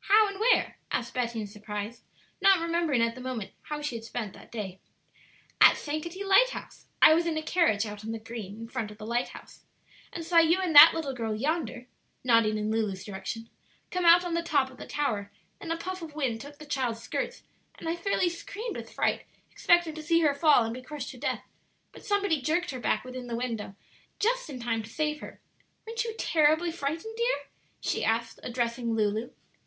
"How 0.00 0.28
and 0.28 0.38
where?" 0.38 0.76
asked 0.90 1.14
Betty 1.14 1.40
in 1.40 1.46
surprise, 1.46 2.02
not 2.42 2.58
remembering 2.60 3.00
at 3.00 3.14
the 3.14 3.20
moment 3.22 3.52
how 3.62 3.80
she 3.80 3.94
had 3.94 4.04
spent 4.04 4.34
that 4.34 4.52
day. 4.52 4.78
"At 5.58 5.78
Sankaty 5.78 6.22
Lighthouse; 6.22 6.84
I 7.00 7.14
was 7.14 7.26
in 7.26 7.38
a 7.38 7.42
carriage 7.42 7.86
out 7.86 8.04
on 8.04 8.12
the 8.12 8.18
green 8.18 8.60
in 8.60 8.68
front 8.68 8.90
of 8.90 8.98
the 8.98 9.06
lighthouse, 9.06 9.64
and 10.12 10.22
saw 10.22 10.36
you 10.36 10.60
and 10.60 10.74
that 10.74 10.92
little 10.92 11.14
girl 11.14 11.34
yonder 11.34 11.86
(nodding 12.22 12.58
in 12.58 12.70
Lulu's 12.70 13.04
direction) 13.06 13.48
come 13.90 14.04
out 14.04 14.22
on 14.22 14.34
the 14.34 14.42
top 14.42 14.70
of 14.70 14.76
the 14.76 14.86
tower; 14.86 15.32
then 15.62 15.70
a 15.70 15.78
puff 15.78 16.02
of 16.02 16.14
wind 16.14 16.42
took 16.42 16.58
the 16.58 16.66
child's 16.66 17.00
skirts, 17.02 17.42
and 17.78 17.88
I 17.88 17.96
fairly 17.96 18.28
screamed 18.28 18.76
with 18.76 18.92
fright, 18.92 19.22
expecting 19.50 19.94
to 19.94 20.02
see 20.02 20.20
her 20.20 20.34
fall 20.34 20.62
and 20.62 20.74
be 20.74 20.82
crushed 20.82 21.08
to 21.12 21.16
death; 21.18 21.46
but 21.90 22.04
somebody 22.04 22.42
jerked 22.42 22.70
her 22.72 22.80
back 22.80 23.02
within 23.02 23.28
the 23.28 23.34
window 23.34 23.74
just 24.18 24.50
in 24.50 24.60
time 24.60 24.82
to 24.82 24.90
save 24.90 25.20
her. 25.20 25.40
Weren't 25.86 26.04
you 26.04 26.14
terribly 26.18 26.70
frightened, 26.70 27.16
dear?" 27.16 27.46
she 27.80 28.04
asked, 28.04 28.40
addressing 28.42 28.92
Lulu. 28.94 29.30